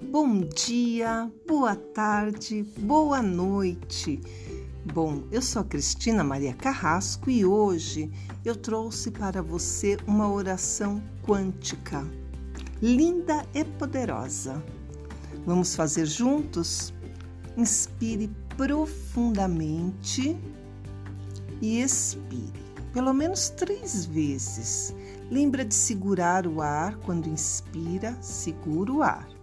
[0.00, 4.20] bom dia, boa tarde, boa noite.
[4.92, 8.08] Bom, eu sou a Cristina Maria Carrasco e hoje
[8.44, 12.06] eu trouxe para você uma oração quântica,
[12.80, 14.62] linda e poderosa.
[15.44, 16.94] Vamos fazer juntos?
[17.56, 20.36] Inspire profundamente
[21.60, 22.52] e expire,
[22.92, 24.94] pelo menos três vezes.
[25.28, 29.35] Lembra de segurar o ar quando inspira, segura o ar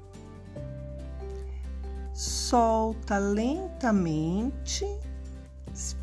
[2.14, 4.86] solta lentamente,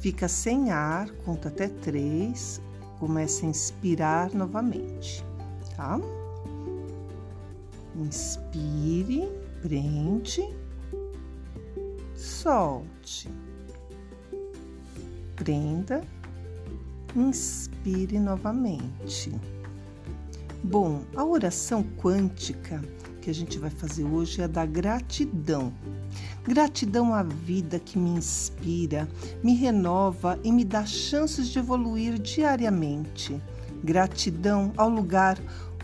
[0.01, 2.61] fica sem ar, conta até três,
[2.99, 5.25] começa a inspirar novamente,
[5.77, 6.01] tá?
[7.95, 9.31] Inspire,
[9.63, 10.43] prende,
[12.15, 13.31] solte,
[15.37, 16.03] prenda,
[17.15, 19.33] inspire novamente.
[20.63, 22.83] Bom, a oração quântica
[23.21, 25.73] que a gente vai fazer hoje é da gratidão.
[26.43, 29.09] Gratidão à vida que me inspira,
[29.43, 33.41] me renova e me dá chances de evoluir diariamente.
[33.85, 35.39] Gratidão ao lugar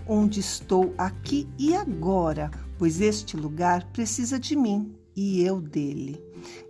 [0.07, 6.23] onde estou aqui e agora, pois este lugar precisa de mim e eu dele.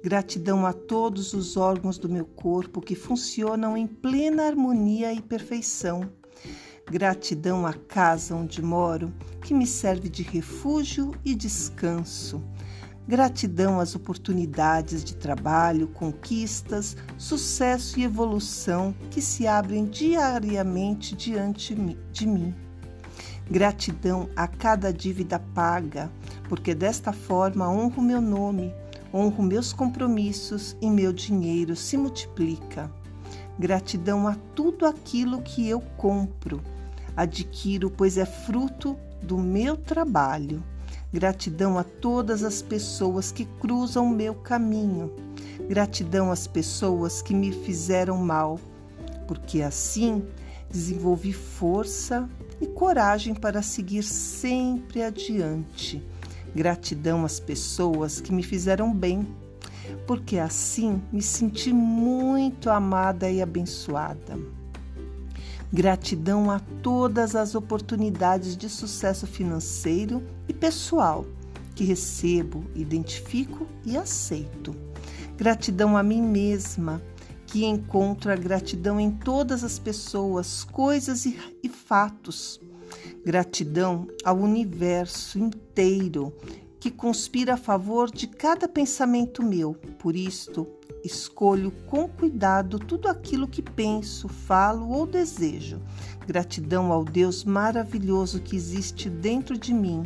[0.03, 6.09] Gratidão a todos os órgãos do meu corpo que funcionam em plena harmonia e perfeição.
[6.89, 12.41] Gratidão à casa onde moro, que me serve de refúgio e descanso.
[13.09, 22.27] Gratidão às oportunidades de trabalho, conquistas, sucesso e evolução que se abrem diariamente diante de
[22.27, 22.55] mim.
[23.51, 26.09] Gratidão a cada dívida paga,
[26.49, 28.73] porque desta forma honro meu nome,
[29.13, 32.89] honro meus compromissos e meu dinheiro se multiplica.
[33.59, 36.61] Gratidão a tudo aquilo que eu compro,
[37.17, 40.63] adquiro, pois é fruto do meu trabalho.
[41.13, 45.13] Gratidão a todas as pessoas que cruzam o meu caminho.
[45.69, 48.61] Gratidão às pessoas que me fizeram mal,
[49.27, 50.23] porque assim
[50.71, 52.29] desenvolvi força
[52.61, 56.03] e coragem para seguir sempre adiante.
[56.55, 59.27] Gratidão às pessoas que me fizeram bem,
[60.07, 64.56] porque assim me senti muito amada e abençoada.
[65.73, 71.27] Gratidão a todas as oportunidades de sucesso financeiro e pessoal
[71.75, 74.75] que recebo, identifico e aceito.
[75.37, 77.03] Gratidão a mim mesma,
[77.47, 82.61] que encontro a gratidão em todas as pessoas, coisas e, e fatos.
[83.25, 86.33] Gratidão ao universo inteiro
[86.81, 89.75] que conspira a favor de cada pensamento meu.
[89.99, 90.67] Por isto,
[91.05, 95.81] Escolho com cuidado tudo aquilo que penso, falo ou desejo.
[96.27, 100.05] Gratidão ao Deus maravilhoso que existe dentro de mim.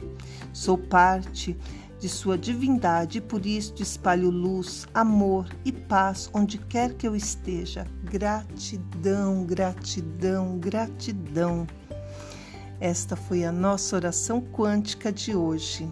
[0.53, 1.56] Sou parte
[1.99, 7.15] de sua divindade e por isso espalho luz, amor e paz onde quer que eu
[7.15, 7.87] esteja.
[8.05, 11.67] Gratidão, gratidão, gratidão.
[12.81, 15.91] Esta foi a nossa oração quântica de hoje.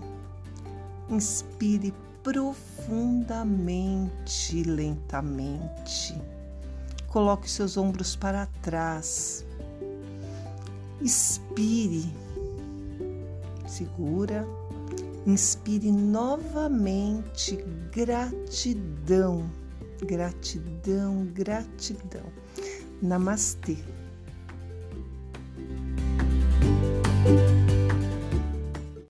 [1.10, 1.92] Inspire
[2.28, 6.14] profundamente, lentamente.
[7.06, 9.46] Coloque seus ombros para trás.
[11.00, 12.12] Expire.
[13.66, 14.46] Segura.
[15.26, 17.56] Inspire novamente.
[17.90, 19.50] Gratidão.
[20.02, 22.26] Gratidão, gratidão.
[23.00, 23.78] Namastê.